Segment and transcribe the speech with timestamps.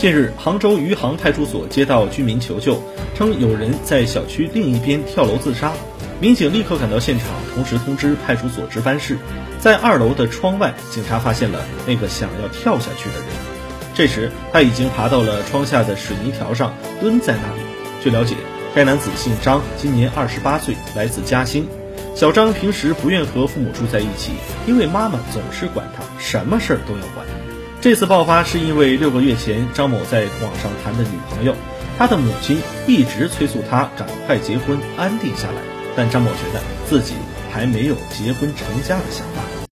[0.00, 2.82] 近日，杭州余杭派出所接到居民求救，
[3.14, 5.74] 称有人在小区另一边跳楼自杀。
[6.22, 9.18] 民警立刻赶到现场，同时通知派出所值班室。
[9.58, 13.26] 在二楼的窗外，警察发现了那个想要跳下去的人。
[13.94, 17.60] 这时，他已经爬到了窗下的水泥条上，蹲在那里。
[18.02, 18.36] 据了解，
[18.74, 21.68] 该男子姓张，今年二十八岁，来自嘉兴。
[22.16, 24.32] 小张平时不愿和父母住在一起，
[24.66, 27.26] 因为妈妈总是管他，什么事儿都要管。
[27.80, 31.54] 这次爆发是因为六个月前张某在网上谈的女朋友，
[31.96, 35.62] 他的母亲一直催促他赶快结婚安定下来，
[35.96, 37.14] 但张某觉得自己
[37.50, 39.59] 还没有结婚成家的想法。